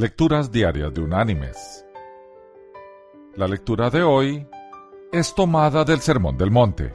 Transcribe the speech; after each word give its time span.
Lecturas 0.00 0.52
Diarias 0.52 0.94
de 0.94 1.00
Unánimes. 1.00 1.84
La 3.34 3.48
lectura 3.48 3.90
de 3.90 4.04
hoy 4.04 4.46
es 5.10 5.34
tomada 5.34 5.82
del 5.82 5.98
Sermón 5.98 6.38
del 6.38 6.52
Monte. 6.52 6.94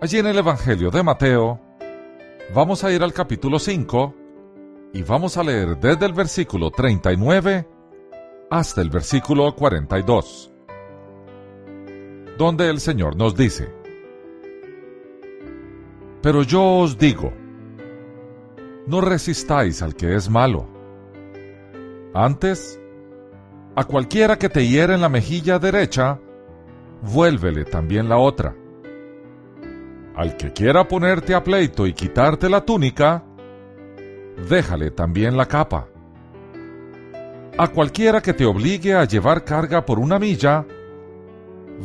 Allí 0.00 0.18
en 0.18 0.28
el 0.28 0.38
Evangelio 0.38 0.92
de 0.92 1.02
Mateo, 1.02 1.60
vamos 2.54 2.84
a 2.84 2.92
ir 2.92 3.02
al 3.02 3.12
capítulo 3.12 3.58
5 3.58 4.14
y 4.92 5.02
vamos 5.02 5.36
a 5.36 5.42
leer 5.42 5.76
desde 5.76 6.06
el 6.06 6.12
versículo 6.12 6.70
39 6.70 7.68
hasta 8.48 8.80
el 8.80 8.90
versículo 8.90 9.56
42, 9.56 10.52
donde 12.38 12.70
el 12.70 12.78
Señor 12.78 13.16
nos 13.16 13.34
dice, 13.34 13.74
Pero 16.22 16.44
yo 16.44 16.64
os 16.76 16.96
digo, 16.96 17.32
no 18.86 19.00
resistáis 19.00 19.82
al 19.82 19.96
que 19.96 20.14
es 20.14 20.30
malo 20.30 20.73
antes, 22.14 22.80
a 23.76 23.84
cualquiera 23.84 24.38
que 24.38 24.48
te 24.48 24.66
hiere 24.66 24.94
en 24.94 25.00
la 25.00 25.08
mejilla 25.08 25.58
derecha, 25.58 26.20
vuélvele 27.02 27.64
también 27.64 28.08
la 28.08 28.18
otra. 28.18 28.54
Al 30.14 30.36
que 30.36 30.52
quiera 30.52 30.86
ponerte 30.86 31.34
a 31.34 31.42
pleito 31.42 31.88
y 31.88 31.92
quitarte 31.92 32.48
la 32.48 32.64
túnica, 32.64 33.24
déjale 34.48 34.92
también 34.92 35.36
la 35.36 35.46
capa. 35.46 35.88
A 37.58 37.68
cualquiera 37.68 38.20
que 38.20 38.32
te 38.32 38.46
obligue 38.46 38.94
a 38.94 39.04
llevar 39.04 39.44
carga 39.44 39.84
por 39.84 39.98
una 39.98 40.20
milla, 40.20 40.64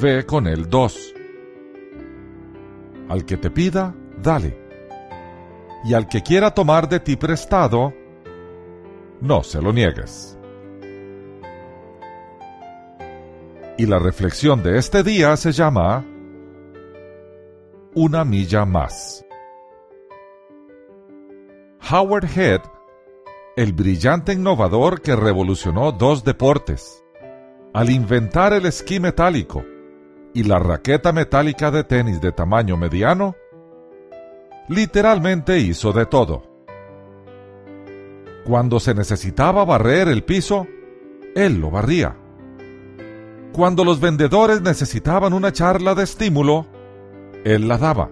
ve 0.00 0.24
con 0.24 0.46
él 0.46 0.70
dos. 0.70 1.14
Al 3.10 3.26
que 3.26 3.36
te 3.36 3.50
pida, 3.50 3.94
dale. 4.22 4.58
Y 5.84 5.92
al 5.92 6.08
que 6.08 6.22
quiera 6.22 6.52
tomar 6.52 6.88
de 6.88 7.00
ti 7.00 7.16
prestado, 7.16 7.92
no 9.20 9.42
se 9.42 9.60
lo 9.60 9.72
niegues. 9.72 10.38
Y 13.76 13.86
la 13.86 13.98
reflexión 13.98 14.62
de 14.62 14.78
este 14.78 15.02
día 15.02 15.36
se 15.36 15.52
llama 15.52 16.04
Una 17.94 18.24
milla 18.24 18.64
más. 18.64 19.24
Howard 21.90 22.26
Head, 22.36 22.60
el 23.56 23.72
brillante 23.72 24.32
innovador 24.32 25.02
que 25.02 25.16
revolucionó 25.16 25.92
dos 25.92 26.24
deportes, 26.24 27.04
al 27.72 27.90
inventar 27.90 28.52
el 28.52 28.66
esquí 28.66 29.00
metálico 29.00 29.64
y 30.32 30.44
la 30.44 30.58
raqueta 30.58 31.12
metálica 31.12 31.70
de 31.70 31.84
tenis 31.84 32.20
de 32.20 32.32
tamaño 32.32 32.76
mediano, 32.76 33.34
literalmente 34.68 35.58
hizo 35.58 35.92
de 35.92 36.06
todo 36.06 36.53
cuando 38.44 38.78
se 38.78 38.94
necesitaba 38.94 39.64
barrer 39.64 40.08
el 40.08 40.22
piso, 40.22 40.66
él 41.34 41.60
lo 41.60 41.70
barría. 41.70 42.16
Cuando 43.52 43.84
los 43.84 44.00
vendedores 44.00 44.60
necesitaban 44.60 45.32
una 45.32 45.52
charla 45.52 45.94
de 45.94 46.04
estímulo, 46.04 46.66
él 47.44 47.68
la 47.68 47.78
daba. 47.78 48.10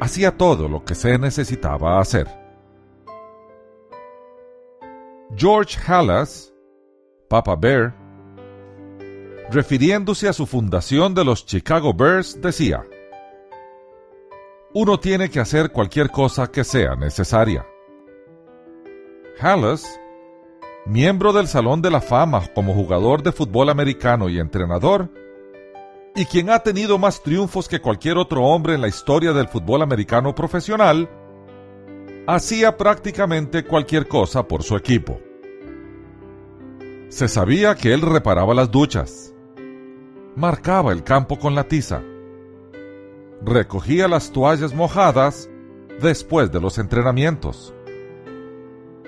Hacía 0.00 0.36
todo 0.36 0.68
lo 0.68 0.84
que 0.84 0.94
se 0.94 1.18
necesitaba 1.18 2.00
hacer. 2.00 2.28
George 5.36 5.78
Halas, 5.86 6.52
Papa 7.28 7.56
Bear, 7.56 7.94
refiriéndose 9.50 10.28
a 10.28 10.32
su 10.32 10.46
fundación 10.46 11.14
de 11.14 11.24
los 11.24 11.46
Chicago 11.46 11.94
Bears, 11.94 12.40
decía, 12.40 12.84
Uno 14.74 15.00
tiene 15.00 15.30
que 15.30 15.40
hacer 15.40 15.72
cualquier 15.72 16.10
cosa 16.10 16.50
que 16.50 16.64
sea 16.64 16.94
necesaria. 16.96 17.66
Hallas, 19.40 20.00
miembro 20.84 21.32
del 21.32 21.48
Salón 21.48 21.82
de 21.82 21.90
la 21.90 22.00
Fama 22.00 22.42
como 22.54 22.74
jugador 22.74 23.22
de 23.22 23.32
fútbol 23.32 23.70
americano 23.70 24.28
y 24.28 24.38
entrenador, 24.38 25.08
y 26.14 26.26
quien 26.26 26.50
ha 26.50 26.58
tenido 26.58 26.98
más 26.98 27.22
triunfos 27.22 27.68
que 27.68 27.80
cualquier 27.80 28.18
otro 28.18 28.42
hombre 28.42 28.74
en 28.74 28.82
la 28.82 28.88
historia 28.88 29.32
del 29.32 29.48
fútbol 29.48 29.82
americano 29.82 30.34
profesional, 30.34 31.08
hacía 32.26 32.76
prácticamente 32.76 33.64
cualquier 33.64 34.06
cosa 34.06 34.46
por 34.46 34.62
su 34.62 34.76
equipo. 34.76 35.18
Se 37.08 37.28
sabía 37.28 37.74
que 37.74 37.92
él 37.94 38.02
reparaba 38.02 38.54
las 38.54 38.70
duchas, 38.70 39.34
marcaba 40.36 40.92
el 40.92 41.02
campo 41.02 41.38
con 41.38 41.54
la 41.54 41.64
tiza, 41.64 42.02
recogía 43.42 44.08
las 44.08 44.30
toallas 44.30 44.74
mojadas 44.74 45.48
después 46.00 46.52
de 46.52 46.60
los 46.60 46.78
entrenamientos, 46.78 47.74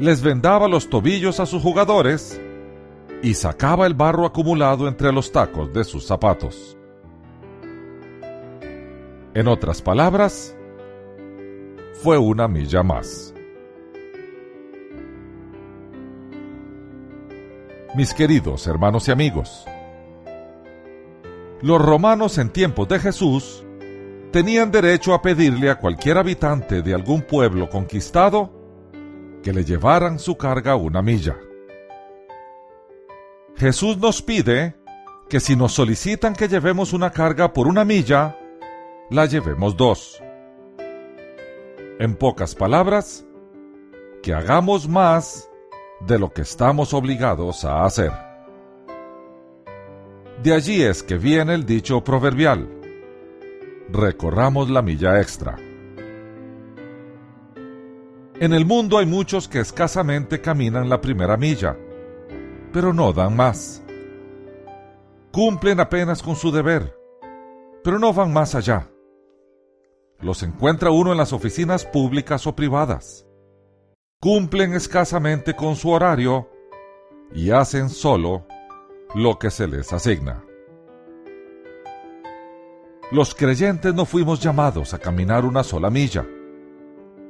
les 0.00 0.22
vendaba 0.22 0.66
los 0.66 0.88
tobillos 0.88 1.40
a 1.40 1.46
sus 1.46 1.62
jugadores 1.62 2.40
y 3.22 3.34
sacaba 3.34 3.86
el 3.86 3.92
barro 3.92 4.24
acumulado 4.24 4.88
entre 4.88 5.12
los 5.12 5.30
tacos 5.30 5.70
de 5.74 5.84
sus 5.84 6.06
zapatos. 6.06 6.78
En 9.34 9.46
otras 9.46 9.82
palabras, 9.82 10.56
fue 12.02 12.16
una 12.16 12.48
milla 12.48 12.82
más. 12.82 13.34
Mis 17.94 18.14
queridos 18.14 18.66
hermanos 18.66 19.06
y 19.08 19.10
amigos, 19.10 19.66
los 21.60 21.78
romanos 21.78 22.38
en 22.38 22.48
tiempos 22.48 22.88
de 22.88 23.00
Jesús 23.00 23.66
tenían 24.32 24.70
derecho 24.70 25.12
a 25.12 25.20
pedirle 25.20 25.68
a 25.68 25.78
cualquier 25.78 26.16
habitante 26.16 26.80
de 26.80 26.94
algún 26.94 27.20
pueblo 27.20 27.68
conquistado 27.68 28.59
que 29.42 29.52
le 29.52 29.64
llevaran 29.64 30.18
su 30.18 30.36
carga 30.36 30.76
una 30.76 31.02
milla. 31.02 31.36
Jesús 33.56 33.98
nos 33.98 34.22
pide 34.22 34.76
que 35.28 35.40
si 35.40 35.56
nos 35.56 35.72
solicitan 35.72 36.34
que 36.34 36.48
llevemos 36.48 36.92
una 36.92 37.10
carga 37.10 37.52
por 37.52 37.68
una 37.68 37.84
milla, 37.84 38.36
la 39.10 39.26
llevemos 39.26 39.76
dos. 39.76 40.22
En 41.98 42.16
pocas 42.16 42.54
palabras, 42.54 43.24
que 44.22 44.34
hagamos 44.34 44.88
más 44.88 45.48
de 46.00 46.18
lo 46.18 46.32
que 46.32 46.42
estamos 46.42 46.94
obligados 46.94 47.64
a 47.64 47.84
hacer. 47.84 48.12
De 50.42 50.54
allí 50.54 50.82
es 50.82 51.02
que 51.02 51.18
viene 51.18 51.54
el 51.54 51.66
dicho 51.66 52.02
proverbial, 52.02 52.68
recorramos 53.90 54.70
la 54.70 54.80
milla 54.80 55.20
extra. 55.20 55.58
En 58.40 58.54
el 58.54 58.64
mundo 58.64 58.96
hay 58.96 59.04
muchos 59.04 59.48
que 59.48 59.60
escasamente 59.60 60.40
caminan 60.40 60.88
la 60.88 61.02
primera 61.02 61.36
milla, 61.36 61.76
pero 62.72 62.94
no 62.94 63.12
dan 63.12 63.36
más. 63.36 63.82
Cumplen 65.30 65.78
apenas 65.78 66.22
con 66.22 66.36
su 66.36 66.50
deber, 66.50 66.96
pero 67.84 67.98
no 67.98 68.14
van 68.14 68.32
más 68.32 68.54
allá. 68.54 68.88
Los 70.20 70.42
encuentra 70.42 70.90
uno 70.90 71.12
en 71.12 71.18
las 71.18 71.34
oficinas 71.34 71.84
públicas 71.84 72.46
o 72.46 72.56
privadas. 72.56 73.26
Cumplen 74.20 74.72
escasamente 74.72 75.54
con 75.54 75.76
su 75.76 75.90
horario 75.90 76.48
y 77.34 77.50
hacen 77.50 77.90
solo 77.90 78.46
lo 79.14 79.38
que 79.38 79.50
se 79.50 79.68
les 79.68 79.92
asigna. 79.92 80.42
Los 83.12 83.34
creyentes 83.34 83.92
no 83.92 84.06
fuimos 84.06 84.40
llamados 84.40 84.94
a 84.94 84.98
caminar 84.98 85.44
una 85.44 85.62
sola 85.62 85.90
milla 85.90 86.26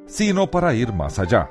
sino 0.07 0.51
para 0.51 0.75
ir 0.75 0.93
más 0.93 1.19
allá. 1.19 1.51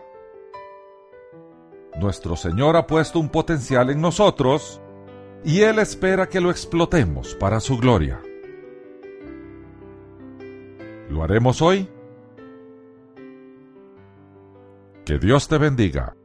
Nuestro 1.99 2.35
Señor 2.35 2.75
ha 2.75 2.87
puesto 2.87 3.19
un 3.19 3.29
potencial 3.29 3.89
en 3.89 4.01
nosotros 4.01 4.81
y 5.43 5.61
Él 5.61 5.79
espera 5.79 6.27
que 6.27 6.41
lo 6.41 6.51
explotemos 6.51 7.35
para 7.35 7.59
su 7.59 7.77
gloria. 7.77 8.21
¿Lo 11.09 11.23
haremos 11.23 11.61
hoy? 11.61 11.89
Que 15.05 15.17
Dios 15.17 15.47
te 15.47 15.57
bendiga. 15.57 16.15